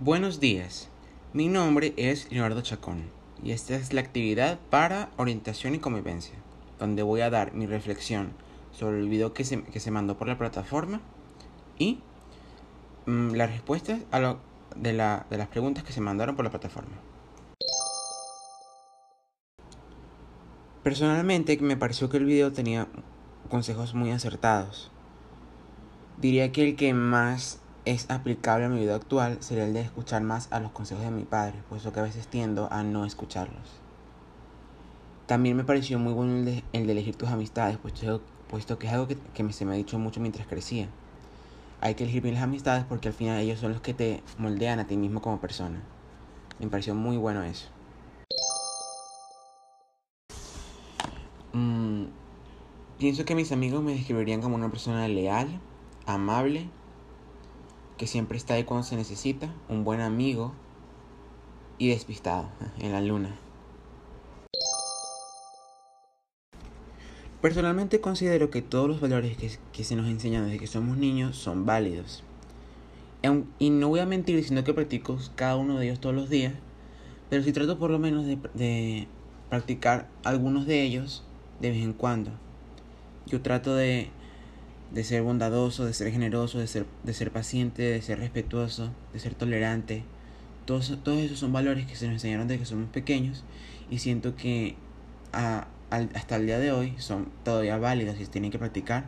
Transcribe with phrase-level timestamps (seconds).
[0.00, 0.88] Buenos días,
[1.32, 3.10] mi nombre es Leonardo Chacón
[3.42, 6.36] y esta es la actividad para orientación y convivencia,
[6.78, 8.30] donde voy a dar mi reflexión
[8.70, 11.00] sobre el video que se, que se mandó por la plataforma
[11.80, 11.98] y
[13.06, 14.38] mm, las respuestas a lo,
[14.76, 16.94] de, la, de las preguntas que se mandaron por la plataforma.
[20.84, 22.86] Personalmente me pareció que el video tenía
[23.50, 24.92] consejos muy acertados.
[26.18, 30.22] Diría que el que más es aplicable a mi vida actual sería el de escuchar
[30.22, 33.80] más a los consejos de mi padre, puesto que a veces tiendo a no escucharlos.
[35.24, 36.62] También me pareció muy bueno el de,
[36.92, 38.20] elegir tus amistades, puesto,
[38.50, 40.86] puesto que es algo que, que se me ha dicho mucho mientras crecía.
[41.80, 44.80] Hay que elegir bien las amistades porque al final ellos son los que te moldean
[44.80, 45.80] a ti mismo como persona.
[46.58, 47.68] Me pareció muy bueno eso.
[51.54, 52.04] Mm,
[52.98, 55.58] pienso que mis amigos me describirían como una persona leal,
[56.04, 56.68] amable
[57.98, 60.54] que siempre está ahí cuando se necesita, un buen amigo
[61.76, 63.36] y despistado en la luna.
[67.42, 69.36] Personalmente considero que todos los valores
[69.72, 72.24] que, se nos enseñan desde que somos niños son válidos.
[73.58, 76.54] Y no voy a mentir diciendo que practico cada uno de ellos todos los días,
[77.28, 79.06] pero sí trato por lo menos de, de
[79.50, 81.24] practicar algunos de ellos
[81.60, 82.30] de vez en cuando.
[83.26, 84.10] Yo trato de
[84.92, 89.18] de ser bondadoso, de ser generoso, de ser, de ser paciente, de ser respetuoso, de
[89.20, 90.04] ser tolerante.
[90.64, 93.44] Todos, todos esos son valores que se nos enseñaron desde que somos pequeños
[93.90, 94.76] y siento que
[95.32, 99.06] hasta el día de hoy son todavía válidos y se tienen que practicar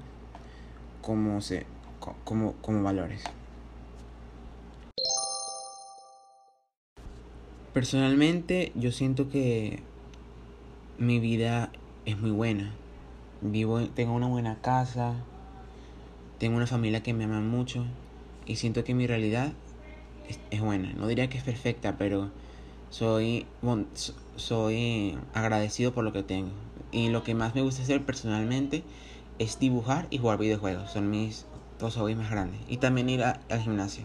[1.03, 1.67] como, se,
[2.25, 3.23] como, como valores.
[7.73, 9.83] Personalmente yo siento que
[10.99, 11.71] mi vida
[12.05, 12.73] es muy buena.
[13.43, 15.15] Vivo, tengo una buena casa,
[16.41, 17.85] tengo una familia que me ama mucho
[18.47, 19.53] y siento que mi realidad
[20.51, 20.91] es, buena.
[20.95, 22.31] No diría que es perfecta, pero
[22.89, 23.47] soy,
[24.37, 26.51] soy agradecido por lo que tengo.
[26.93, 28.83] Y lo que más me gusta hacer personalmente
[29.39, 30.91] es dibujar y jugar videojuegos.
[30.91, 31.45] Son mis
[31.79, 32.59] dos hobbies más grandes.
[32.69, 34.05] Y también ir al gimnasio.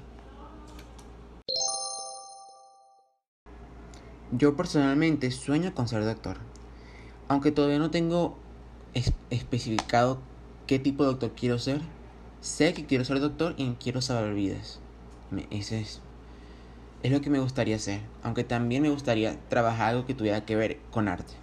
[4.31, 6.37] Yo personalmente sueño con ser doctor.
[7.29, 8.37] Aunque todavía no tengo
[9.29, 10.19] especificado
[10.67, 11.81] qué tipo de doctor quiero ser,
[12.45, 14.79] Sé que quiero ser doctor y quiero salvar vidas.
[15.49, 15.99] Ese es,
[17.01, 18.01] es lo que me gustaría hacer.
[18.21, 21.33] Aunque también me gustaría trabajar algo que tuviera que ver con arte.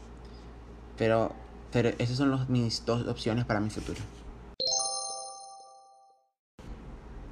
[0.97, 1.33] Pero,
[1.73, 3.99] pero esas son mis dos opciones para mi futuro.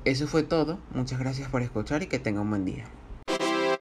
[0.05, 0.81] Eso fue todo.
[0.93, 2.87] Muchas gracias por escuchar y que tenga un buen día.